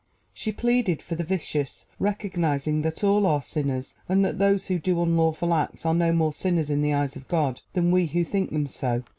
She 0.33 0.51
pleaded 0.51 0.99
for 1.03 1.13
the 1.13 1.23
vicious, 1.23 1.85
recognizing 1.99 2.81
that 2.81 3.03
all 3.03 3.27
are 3.27 3.39
sinners 3.43 3.93
and 4.09 4.25
that 4.25 4.39
those 4.39 4.65
who 4.65 4.79
do 4.79 4.99
unlawful 4.99 5.53
acts 5.53 5.85
are 5.85 5.93
no 5.93 6.11
more 6.11 6.33
sinners 6.33 6.71
in 6.71 6.81
the 6.81 6.91
eyes 6.95 7.15
of 7.15 7.27
God 7.27 7.61
than 7.73 7.91
we 7.91 8.07
who 8.07 8.23
think 8.23 8.49
them 8.51 8.65
so. 8.65 9.03